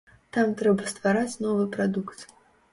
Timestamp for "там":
0.37-0.55